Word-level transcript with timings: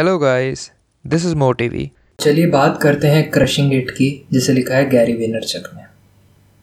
Hello 0.00 0.18
guys 0.18 0.60
this 1.04 1.24
is 1.26 1.34
मोटिवी 1.36 1.90
चलिए 2.20 2.46
बात 2.46 2.78
करते 2.82 3.08
हैं 3.08 3.30
क्रशिंग 3.30 3.72
इट 3.74 3.90
की, 3.90 4.26
जिसे 4.32 4.52
लिखा 4.52 4.74
है 4.74 4.88
गैरी 4.90 5.12
वेनरचक 5.12 5.68
ने। 5.76 5.82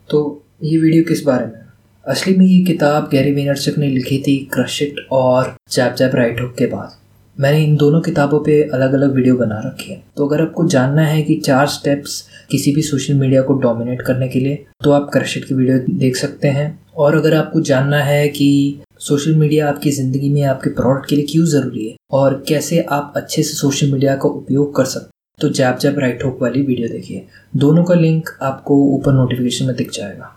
तो 0.09 0.21
ये 0.63 0.77
वीडियो 0.77 1.03
किस 1.03 1.23
बारे 1.23 1.45
में? 1.45 1.59
असली 2.05 2.35
में 2.37 2.45
ये 2.45 2.63
किताब 2.65 3.09
गैरी 3.11 3.31
वेनरचक 3.31 3.77
ने 3.77 3.87
लिखी 3.87 4.17
थी 4.17 4.37
क्रश 4.53 4.81
इट 4.81 4.95
और 5.11 5.55
जैप 5.71 5.95
जैप 5.95 6.15
राइट 6.15 6.41
हुक 6.41 6.55
के 6.57 6.65
बाद। 6.65 6.97
मैंने 7.37 7.63
इन 7.63 7.75
दोनों 7.75 8.01
किताबों 8.01 8.39
पे 8.39 8.61
अलग 8.63 8.93
अलग 8.93 9.13
वीडियो 9.15 9.35
बना 9.35 9.61
रखी 9.65 9.91
है। 9.91 10.01
तो 10.17 10.27
अगर 10.27 10.41
आपको 10.41 10.67
जानना 10.67 11.05
है 11.05 11.21
कि 11.21 11.35
चार 11.35 11.67
स्टेप्स 11.67 12.21
किसी 12.51 12.73
भी 12.75 12.81
सोशल 12.81 13.13
मीडिया 13.13 13.41
को 13.41 13.53
डोमिनेट 13.59 14.01
करने 14.01 14.27
के 14.27 14.39
लिए 14.39 14.65
तो 14.83 14.91
आप 14.91 15.09
क्रशिट 15.13 15.45
की 15.45 15.55
वीडियो 15.55 15.79
देख 15.99 16.15
सकते 16.15 16.47
हैं। 16.49 16.67
और 16.95 17.15
अगर 17.15 17.35
आपको 17.35 17.61
जानना 17.61 18.01
है 18.03 18.27
कि 18.29 18.79
सोशल 18.99 19.35
मीडिया 19.35 19.67
आपकी 19.69 19.91
ज़िंदगी 19.91 20.29
में 20.29 20.41
आपके 20.45 20.69
प्रोडक्ट 20.71 21.09
के 21.09 21.15
लिए 21.15 21.25
क्यों 21.25 21.45
ज़रूरी 21.47 21.87
है? 21.87 21.95
और 22.11 22.43
कैसे 22.47 22.79
आप 22.81 23.13
अच्छे 23.15 23.43
से 23.43 23.53
सोशल 23.55 23.91
मीडिया 23.91 24.15
का 24.15 24.29
उपयोग 24.31 24.75
कर 24.75 24.85
सकते 24.85 25.15
तो 25.39 25.49
जैप 25.49 25.77
जैप 25.79 25.99
राइट 25.99 26.23
होक 26.25 26.41
वाली 26.41 26.61
वीडियो 26.61 26.87
देखिए। 26.89 27.25
दोनों 27.55 27.83
का 27.83 27.95
लिंक 27.95 28.29
आपको 28.43 28.77
ऊपर 28.95 29.13
नोटिफिकेशन 29.13 29.65
में 29.65 29.75
दिख 29.75 29.91
जाएगा। 29.91 30.33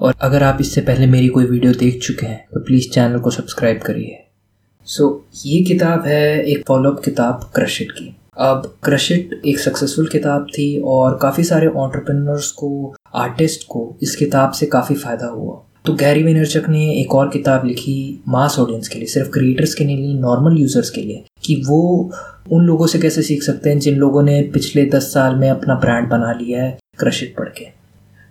और 0.00 0.14
अगर 0.20 0.42
आप 0.42 0.58
इससे 0.60 0.80
पहले 0.80 1.06
मेरी 1.06 1.28
कोई 1.28 1.44
वीडियो 1.44 1.72
देख 1.74 2.00
चुके 2.02 2.26
हैं 2.26 2.44
तो 2.54 2.60
प्लीज़ 2.60 2.88
चैनल 2.90 3.18
को 3.18 3.30
सब्सक्राइब 3.30 3.80
करिए। 3.82 4.20
सो 4.88 5.04
so, 5.04 5.46
ये 5.46 5.62
किताब 5.64 6.06
है 6.06 6.42
एक 6.42 6.64
फॉलोअप 6.68 7.02
किताब 7.04 7.50
क्रशिट 7.54 7.92
की। 7.92 8.14
अब 8.38 8.74
क्रशिट 8.84 9.40
एक 9.46 9.58
सक्सेसफुल 9.60 10.08
किताब 10.08 10.46
थी 10.48 10.66
और 10.86 11.18
काफ़ी 11.22 11.44
सारे 11.44 11.66
ऑन्टरप्रेनर्स 11.66 12.50
को 12.52 12.94
आर्टिस्ट 13.16 13.66
को 13.68 13.94
इस 14.02 14.16
किताब 14.16 14.52
से 14.52 14.66
काफ़ी 14.68 14.94
फ़ायदा 14.96 15.26
हुआ। 15.26 15.62
तो 15.84 15.92
गैरी 15.92 16.22
वेनरचक 16.22 16.68
ने 16.68 16.84
एक 16.90 17.14
और 17.14 17.28
किताब 17.28 17.64
लिखी 17.66 18.22
मास 18.28 18.58
ऑडियंस 18.58 18.88
के 18.88 18.98
लिए, 18.98 19.06
सिर्फ़ 19.06 19.28
क्रिएटर्स 19.30 19.74
के 19.74 19.84
लिए 19.84 20.14
नॉर्मल 20.14 20.56
यूज़र्स 20.58 20.90
के 20.90 21.00
लिए, 21.00 21.24
कि 21.44 21.54
वो 21.66 22.10
उन 22.52 22.64
लोगों 22.64 22.86
से 22.86 22.98
कैसे 22.98 23.22
सीख 23.22 23.42
सकते 23.42 23.70
हैं 23.70 23.78
जिन 23.78 23.96
लोगों 23.96 24.22
ने 24.22 24.40
पिछले 24.54 24.84
दस 24.86 25.12
साल 25.14 25.34
में 25.34 25.48
अपना 25.50 25.74
ब्रांड 25.74 26.08
बना 26.08 26.32
लिया 26.32 26.62
है 26.62 26.78
क्रशिट 26.98 27.34
पढ़ 27.36 27.48
के। 27.48 27.66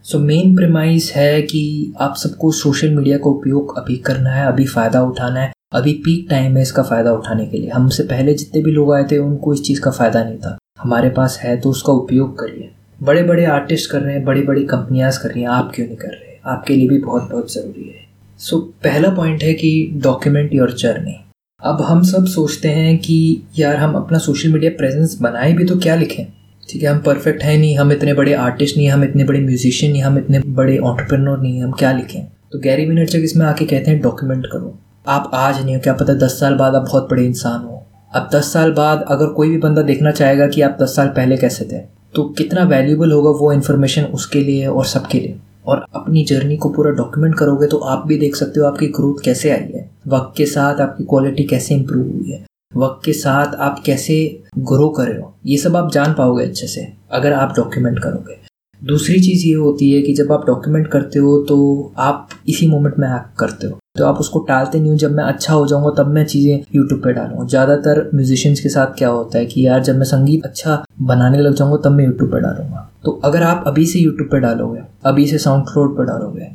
सो 0.06 0.20
मेन 0.20 0.56
प्रेमाइज 0.56 1.12
है 1.16 1.42
कि 1.42 1.94
आप 2.02 2.16
सबको 2.16 2.52
सोशल 2.52 2.96
मीडिया 2.96 3.18
का 3.18 3.30
उपयोग 3.30 3.78
अभी 3.78 3.98
करना 3.98 4.30
है, 4.30 4.48
अभी 4.48 4.66
फ़ायदा 4.66 5.04
उठाना 5.04 5.40
है, 5.40 5.54
अभी 5.74 5.94
पीक 6.06 6.28
टाइम 6.30 6.58
है 6.58 6.62
इसका 6.62 6.84
फ़ायदा 6.84 7.14
उठाने 7.14 7.46
के 7.46 7.58
लिए। 7.58 7.70
हमसे 7.70 8.04
पहले 8.04 8.34
जितने 8.34 8.62
भी 8.62 8.72
लोग 8.72 8.94
आए 8.94 9.04
थे, 9.12 9.18
उनको 9.18 9.54
इस 9.54 9.64
चीज़ 9.64 9.82
का 9.82 9.92
फ़ायदा 9.92 10.24
नहीं 10.24 10.38
था। 10.38 10.58
हमारे 10.80 11.10
पास 11.12 11.40
है 11.44 11.58
तो 11.58 11.70
उसका 11.70 11.94
उपयोग 11.94 12.38
करिए। 12.40 12.70
बड़े 13.04 13.24
बड़े 13.24 13.46
आर्टिस्ट 13.46 13.92
कर 13.92 14.02
रहे 14.02 14.16
हैं 14.16 14.26
बड़ी 14.26 14.42
बड़ी 14.42 14.66
कंपनियाज 14.66 15.18
कर 15.18 15.30
रही 15.30 15.42
हैं, 15.42 15.50
आप 15.50 15.72
क्यों 15.76 15.88
नहीं 15.88 15.98
कर 15.98 16.10
रहे? 16.10 16.33
आपके 16.44 16.76
लिए 16.76 16.88
भी 16.88 16.98
बहुत 17.00 17.30
बहुत 17.32 17.54
ज़रूरी 17.54 17.88
है। 17.90 18.02
सो 18.40 18.56
so, 18.56 18.64
पहला 18.84 19.10
पॉइंट 19.16 19.44
है 19.44 19.54
कि 19.54 19.90
डॉक्यूमेंट 20.04 20.54
योर 20.54 20.72
जर्नी 20.74 21.20
अब 21.62 21.82
हम 21.82 22.02
सब 22.04 22.26
सोचते 22.26 22.68
हैं 22.70 22.98
कि 22.98 23.18
यार 23.60 23.76
हम 23.76 23.94
अपना 23.96 24.18
सोशल 24.20 24.52
मीडिया 24.54 24.72
प्रेजेंस 24.78 25.18
बनाए 25.22 25.52
भी 25.54 25.66
तो 25.66 25.78
क्या 25.80 25.96
लिखें? 25.96 26.26
ठीक 26.70 26.84
है 26.84 26.90
हम 26.90 27.00
परफेक्ट 27.00 27.44
हैं 27.44 27.58
नहीं 27.58 27.78
हम 27.78 27.92
इतने 27.92 28.14
बड़े 28.14 28.34
आर्टिस्ट 28.36 28.78
नहीं 28.78 28.88
हम 28.90 29.04
इतने 29.04 29.24
बड़े 29.24 29.40
म्यूजिशियन 29.42 29.92
नहीं 29.92 30.02
हम 30.02 30.18
इतने 30.18 30.40
बड़े 30.56 30.78
ऑन्टरप्रेनर 30.80 31.38
नहीं 31.38 31.62
हम 31.62 31.72
क्या 31.72 31.92
लिखें? 31.92 32.26
तो 32.52 32.60
गैरी 32.60 32.86
विनरचक 32.86 33.22
इसमें 33.24 33.46
आके 33.46 33.66
कहते 33.66 33.92
हैं 33.92 34.00
डॉक्यूमेंट 34.02 34.46
करो। 34.46 34.78
आप 35.08 35.32
आज 35.34 35.64
नहीं 35.64 35.76
हो 35.76 35.82
क्या 35.82 35.94
पता 35.94 36.14
दस 36.16 36.40
साल 36.40 36.56
बाद 36.56 36.76
आप 36.76 36.82
बहुत 36.82 37.10
बड़े 37.12 37.26
इंसान 37.26 37.62
हो। 37.62 37.82
अब 38.12 38.30
दस 38.34 38.52
साल 38.54 38.72
बाद 38.74 39.06
अगर 39.10 39.28
कोई 39.34 39.50
भी 39.50 39.58
बंदा 39.58 39.82
देखना 39.82 40.12
चाहेगा 40.12 40.48
कि 40.48 40.62
आप 40.62 40.78
दस 40.82 40.96
साल 40.96 41.08
पहले 41.08 41.38
कैसे 41.38 41.66
थे 41.66 41.80
तो 42.16 42.24
कितना 42.38 42.64
वैल्यूबल 42.66 43.12
होगा 43.12 43.30
वो 43.40 43.52
इन्फॉर्मेशन 43.54 44.04
उसके 44.14 44.40
लिए 44.40 44.68
और 44.68 44.86
सबके 44.86 45.20
लिए। 45.20 45.36
और 45.66 45.86
अपनी 45.96 46.24
जर्नी 46.26 46.58
को 46.58 46.70
पूरा 46.70 46.92
डॉक्यूमेंट 46.94 47.36
करोगे 47.36 47.68
तो 47.68 47.78
आप 47.78 48.06
भी 48.08 48.18
देख 48.18 48.36
सकते 48.36 48.60
हो 48.60 48.66
आपकी 48.66 48.88
ग्रोथ 48.90 49.24
कैसे 49.26 49.50
आई 49.50 49.72
है। 49.76 49.90
वक्त 50.08 50.34
के 50.38 50.46
साथ 50.48 50.82
आपकी 50.82 51.04
क्वालिटी 51.06 51.44
कैसे 51.46 51.76
इंप्रूव 51.76 52.06
हुई 52.06 52.32
है। 52.32 52.46
वक्त 52.76 53.06
के 53.06 53.14
साथ 53.14 53.56
आप 53.58 53.82
कैसे 53.86 54.16
ग्रो 54.60 54.90
कर 54.90 55.08
रहे 55.08 55.20
हो, 55.20 55.34
ये 55.46 55.58
सब 55.58 55.76
आप 55.76 55.92
जान 55.92 56.14
पाओगे 56.14 56.46
अच्छे 56.46 56.68
से, 56.68 56.88
अगर 57.12 57.34
आप 57.34 57.54
डॉक्यूमेंट 57.58 58.00
करोगे। 58.00 58.42
दूसरी 58.82 59.20
चीज़ 59.20 59.46
ये 59.48 59.54
होती 59.56 59.92
है 59.92 60.02
कि 60.02 60.14
जब 60.14 60.32
आप 60.32 60.46
डॉक्यूमेंट 60.48 60.88
करते 60.88 61.20
हो 61.20 61.38
तो 61.50 61.94
आप 62.00 62.30
इसी 62.50 62.68
मोमेंट 62.68 62.96
में 63.00 63.08
एक्ट 63.08 63.38
करते 63.40 63.68
हो। 63.68 63.78
तो 63.98 64.06
आप 64.06 64.18
उसको 64.20 64.40
टालते 64.40 64.80
नहीं 64.80 64.92
हो, 64.92 64.98
जब 64.98 65.12
मैं 65.12 65.24
अच्छा 65.24 65.54
हो 65.54 65.66
जाऊँगा 65.68 65.90
तब 65.98 66.08
मैं 66.08 66.26
चीज़ें 66.26 66.64
यूट्यूब 66.76 67.02
पे 67.04 67.14
डालूँगा। 67.14 67.46
ज़्यादातर 67.46 68.10
म्यूजिशियंस 68.14 68.60
के 68.60 68.70
साथ 68.70 68.98
क्या 68.98 69.10
होता 69.10 69.38
है 69.38 69.46
कि 69.46 69.66
यार 69.66 69.84
जब 69.84 69.96
मैं 69.96 70.06
संगीत 70.06 70.46
अच्छा 70.46 70.84
बनाने 71.04 71.38
लग 71.40 71.54
जाऊँगा 71.56 71.78
तब 71.84 71.92
मैं 71.92 72.06
यूट्यूब 72.06 72.32
पे 72.32 72.40
डालूँगा। 72.42 72.90
तो 73.06 73.12
अगर 73.24 73.44
आप 73.44 73.64
अभी 73.68 73.86
से 73.86 74.00
यूट्यूब 74.00 74.30
पे 74.30 74.40
डालोगे 74.40 74.82
अभी 75.06 75.28
से 75.28 75.38
साउंड 75.38 75.64
क्लाउड 75.64 75.98
पर 75.98 76.04
डालोगे। 76.04 76.46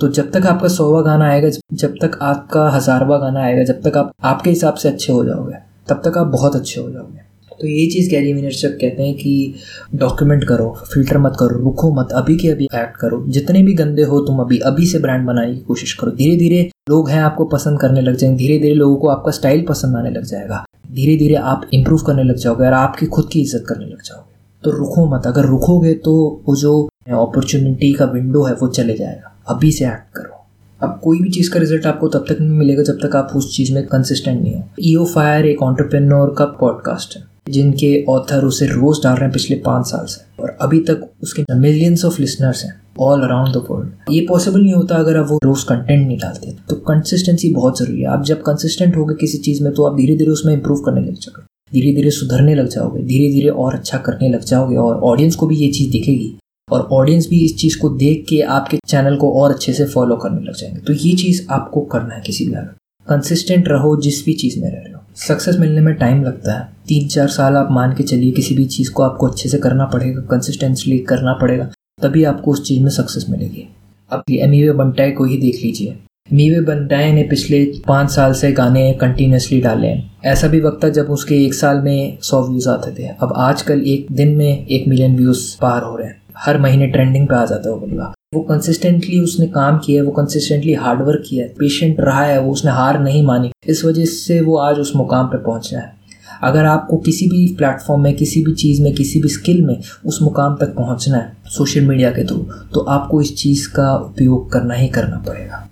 तो 0.00 0.08
जब 0.08 0.30
तक 0.30 0.46
आपका 0.46 0.68
सौवा 0.68 1.00
गाना 1.02 1.28
आएगा, 1.28 1.48
जब 1.72 1.94
तक 2.02 2.18
आपका 2.22 2.70
हजारवा 2.70 3.18
गाना 3.18 3.40
आएगा, 3.40 3.64
जब 3.64 3.80
तक 3.82 3.96
आप, 3.96 4.12
आपके 4.22 4.50
हिसाब 4.50 4.74
से 4.74 4.88
अच्छे 4.88 5.12
हो 5.12 5.24
जाओगे, 5.24 5.54
तब 5.88 6.02
तक 6.04 6.18
आप 6.18 6.26
बहुत 6.26 6.56
अच्छे 6.56 6.80
हो 6.80 6.90
जाओगे। 6.90 7.28
तो 7.60 7.66
ये 7.66 7.86
चीज़ 7.90 8.10
कैरी 8.10 8.32
विनरशप 8.32 8.78
कहते 8.80 9.02
हैं 9.02 9.14
कि 9.14 9.54
डॉक्यूमेंट 9.94 10.44
करो 10.44 10.76
फ़िल्टर 10.94 11.18
मत 11.18 11.36
करो, 11.40 11.58
रुको 11.58 11.90
मत, 11.94 12.08
अभी 12.12 12.36
के 12.36 12.48
अभी 12.48 12.64
एक्ट 12.64 12.96
करो। 12.96 13.24
जितने 13.28 13.62
भी 13.62 13.74
गंदे 13.74 14.02
हो 14.02 14.20
तुम 14.20 14.38
अभी 14.38 14.58
अभी 14.58 14.86
से 14.86 14.98
ब्रांड 14.98 15.26
बनाने 15.26 15.54
की 15.54 15.60
कोशिश 15.60 15.92
करो। 15.92 16.10
धीरे 16.10 16.36
धीरे 16.36 16.70
लोग 16.90 17.08
हैं 17.08 17.22
आपको 17.22 17.44
पसंद 17.44 17.80
करने 17.80 18.00
लग 18.00 18.16
जाएँगे 18.16 18.38
धीरे 18.38 18.58
धीरे 18.58 18.74
लोगों 18.74 18.96
को 18.96 19.08
आपका 19.08 19.30
स्टाइल 19.30 19.64
पसंद 19.68 19.96
आने 19.96 20.10
लग 20.10 20.24
जाएगा। 20.24 20.64
धीरे 20.92 21.16
धीरे 21.16 21.34
आप 21.34 21.66
इंप्रूव 21.74 22.00
करने 22.00 22.22
लग 22.22 22.36
जाओगे 22.36 22.66
और 22.66 22.72
आपकी 22.72 23.06
खुद 23.06 23.28
की 23.32 23.40
इज़्ज़त 23.40 23.64
करने 23.68 23.84
लग 23.84 24.02
जाओगे। 24.02 24.36
तो 24.64 24.70
रुको 24.70 25.06
मत, 25.06 25.26
अगर 25.26 25.44
रुकोगे 25.44 25.94
तो 25.94 26.42
वो 26.48 26.56
जो 26.56 26.88
अपॉर्चुनिटी 27.10 27.92
का 27.92 28.04
विंडो 28.04 28.42
है, 28.42 28.54
वो 28.54 28.68
चले 28.68 28.96
जाएगा। 28.96 29.34
अभी 29.48 29.70
से 29.72 29.84
एक्ट 29.84 30.16
करो। 30.16 30.34
अब 30.80 30.98
कोई 31.02 31.18
भी 31.20 31.30
चीज़ 31.30 31.50
का 31.50 31.60
रिज़ल्ट 31.60 31.86
आपको 31.86 32.08
तब 32.08 32.24
तक 32.28 32.40
नहीं 32.40 32.50
मिलेगा 32.50 32.82
जब 32.82 32.98
तक 33.02 33.16
आप 33.16 33.32
उस 33.36 33.54
चीज़ 33.56 33.72
में 33.74 33.86
कंसिस्टेंट 33.86 34.40
नहीं 34.42 34.54
हो। 34.54 34.62
ईओ 34.80 35.04
फायर 35.04 35.46
एक 35.46 35.62
ऑन्टरप्रेन्योर 35.62 36.34
का 36.38 36.44
पॉडकास्ट 36.60 37.16
है, 37.16 37.22
जिनके 37.48 38.04
ऑथर 38.08 38.44
उसे 38.44 38.66
रोज 38.66 39.02
डाल 39.04 39.14
रहे 39.14 39.24
हैं 39.24 39.32
पिछले 39.32 39.56
पाँच 39.56 39.86
साल 39.86 40.04
से। 40.06 40.42
और 40.42 40.56
अभी 40.62 40.80
तक 40.80 41.08
उसके 41.22 41.44
मिलियंस 41.54 42.04
ऑफ़ 42.04 42.20
लिसनर्स 42.20 42.64
हैं 42.64 42.72
ऑल 43.00 43.22
अराउंड 43.22 43.54
द 43.54 43.62
वर्ल्ड 43.70 44.12
ये 44.12 44.24
पॉसिबल 44.28 44.60
नहीं 44.60 44.74
होता 44.74 44.96
अगर 44.96 45.16
आप 45.16 45.26
वो 45.30 45.38
रोज 45.44 45.62
कंटेंट 45.62 46.06
नहीं 46.06 46.18
डालते। 46.18 46.56
तो 46.68 46.76
कंसिस्टेंसी 46.88 47.52
बहुत 47.54 47.78
ज़रूरी 47.78 48.00
है। 48.00 48.06
आप 48.08 48.24
जब 48.24 48.42
कंसिस्टेंट 48.42 48.96
होगे 48.96 49.14
किसी 49.14 49.38
चीज़ 49.38 49.62
में 49.64 49.72
तो 49.72 49.84
आप 49.84 49.96
धीरे 49.96 50.16
धीरे 50.16 50.30
उसमें 50.30 50.52
इंप्रूव 50.54 50.80
करने 50.80 51.00
लग 51.00 51.14
जाओगे। 51.14 51.46
धीरे 51.72 51.94
धीरे 51.96 52.10
सुधरने 52.10 52.54
लग 52.54 52.68
जाओगे। 52.68 53.02
धीरे 53.02 53.32
धीरे 53.32 53.48
और 53.48 53.74
अच्छा 53.74 53.98
करने 53.98 54.28
लग 54.28 54.44
जाओगे 54.44 54.76
और 54.76 55.00
ऑडियंस 55.02 55.34
को 55.34 55.46
भी 55.46 55.56
ये 55.56 55.68
चीज़ 55.68 55.90
दिखेगी। 55.92 56.36
और 56.72 56.88
ऑडियंस 56.92 57.28
भी 57.28 57.44
इस 57.44 57.56
चीज़ 57.56 57.78
को 57.78 57.88
देख 57.88 58.26
के 58.28 58.40
आपके 58.40 58.78
चैनल 58.86 59.16
को 59.16 59.32
और 59.32 59.50
अच्छे 59.50 59.72
से 59.72 59.84
फॉलो 59.84 60.16
करने 60.16 60.40
लग 60.40 60.54
जाएँगे। 60.54 60.80
तो 60.80 60.92
ये 60.92 61.16
चीज़ 61.16 61.46
आपको 61.50 61.80
करना 61.80 62.14
है 62.14 62.20
किसी 62.20 62.46
भी 62.46 62.52
हालत 62.52 62.74
कंसिस्टेंट 63.08 63.64
रहो 63.68 63.96
जिस 63.96 64.24
भी 64.24 64.32
चीज़ 64.32 64.60
में 64.60 64.68
रह 64.68 64.78
रहे 64.78 64.92
हो। 64.92 65.00
सक्सेस 65.16 65.56
मिलने 65.56 65.80
में 65.80 65.94
टाइम 65.94 66.22
लगता 66.22 66.58
है। 66.58 66.68
तीन 66.88 67.08
चार 67.08 67.28
साल 67.28 67.56
आप 67.56 67.68
मान 67.70 67.94
के 67.94 68.02
चलिए 68.02 68.30
किसी 68.30 68.54
भी 68.54 68.64
चीज़ 68.64 68.90
को 68.90 69.02
आपको 69.02 69.26
अच्छे 69.26 69.48
से 69.48 69.58
करना 69.58 69.84
पड़ेगा 69.84 70.20
कंसिस्टेंसली 70.20 70.98
करना 70.98 71.32
पड़ेगा, 71.32 71.70
तभी 72.02 72.24
आपको 72.24 72.52
उस 72.52 72.64
चीज़ 72.64 72.82
में 72.82 72.90
सक्सेस 72.90 73.26
मिलेगी। 73.30 73.68
अब 74.10 74.22
एम 74.30 74.54
ई 74.54 74.70
बनटाई 74.70 75.10
को 75.10 75.24
ही 75.24 75.36
देख 75.36 75.60
लीजिए। 75.64 75.98
मीवे 76.32 76.60
बनटाए 76.60 77.12
ने 77.12 77.22
पिछले 77.22 77.64
पाँच 77.88 78.10
साल 78.10 78.32
से 78.32 78.52
गाने 78.52 78.92
कंटिन्यूसली 78.92 79.60
डाले 79.60 79.86
हैं। 79.86 80.18
ऐसा 80.24 80.48
भी 80.48 80.60
वक्त 80.60 80.84
था 80.84 80.88
जब 80.88 81.06
उसके 81.06 81.44
एक 81.44 81.54
साल 81.54 81.78
में 81.78 82.18
सौ 82.22 82.48
व्यूज़ 82.48 82.68
आते 82.68 82.90
थे। 82.98 83.08
अब 83.08 83.32
आजकल 83.36 83.80
एक 83.80 84.06
दिन 84.12 84.36
में 84.36 84.66
एक 84.66 84.88
मिलियन 84.88 85.16
व्यूज़ 85.16 85.56
पार 85.60 85.82
हो 85.82 85.96
रहे 85.96 86.08
हैं। 86.08 86.22
हर 86.38 86.58
महीने 86.60 86.86
ट्रेंडिंग 86.86 87.26
पे 87.28 87.34
आ 87.34 87.44
जाता 87.44 87.68
है 87.68 87.74
वो 87.74 87.80
बंदा। 87.80 88.12
वो 88.34 88.40
कंसिस्टेंटली 88.42 89.20
उसने 89.20 89.46
काम 89.48 89.78
किया 89.78 90.00
है, 90.00 90.06
वो 90.06 90.12
कंसिस्टेंटली 90.12 90.74
हार्डवर्क 90.76 91.22
किया 91.28 91.44
है 91.44 91.52
पेशेंट 91.58 92.00
रहा 92.00 92.24
है, 92.24 92.40
वो 92.40 92.52
उसने 92.52 92.70
हार 92.70 92.98
नहीं 93.00 93.22
मानी। 93.26 93.50
इस 93.66 93.84
वजह 93.84 94.04
से 94.06 94.40
वो 94.40 94.56
आज 94.58 94.78
उस 94.78 94.92
मुकाम 94.96 95.26
पे 95.26 95.38
पहुँचा 95.38 95.78
है। 95.78 95.96
अगर 96.42 96.64
आपको 96.64 96.96
किसी 96.98 97.26
भी 97.28 97.46
प्लेटफॉर्म 97.54 98.02
में, 98.02 98.14
किसी 98.16 98.44
भी 98.44 98.52
चीज़ 98.54 98.82
में, 98.82 98.92
किसी 98.94 99.20
भी 99.22 99.28
स्किल 99.28 99.62
में 99.62 99.80
उस 100.06 100.20
मुकाम 100.22 100.56
तक 100.56 100.74
पहुँचना 100.74 101.16
है 101.16 101.32
सोशल 101.48 101.86
मीडिया 101.86 102.10
के 102.10 102.24
थ्रू 102.24 102.38
तो 102.74 102.80
आपको 102.80 103.20
इस 103.22 103.36
चीज़ 103.36 103.68
का 103.68 103.94
उपयोग 103.96 104.50
करना 104.52 104.74
ही 104.74 104.88
करना 104.88 105.22
पड़ेगा। 105.28 105.66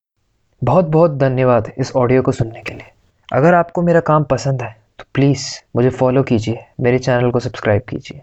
बहुत 0.63 0.89
बहुत 0.89 1.17
धन्यवाद 1.19 1.71
इस 1.79 1.93
ऑडियो 1.97 2.23
को 2.23 2.33
सुनने 2.33 2.63
के 2.63 2.75
लिए। 2.75 2.93
अगर 3.29 3.55
आपको 3.55 3.83
मेरा 3.83 4.01
काम 4.03 4.25
पसंद 4.25 4.63
है 4.63 4.77
तो 4.99 5.05
प्लीज़ 5.15 5.45
मुझे 5.77 5.91
फॉलो 5.91 6.23
कीजिए, 6.23 6.59
मेरे 6.81 6.99
चैनल 6.99 7.31
को 7.31 7.41
सब्सक्राइब 7.41 7.83
कीजिए। 7.89 8.23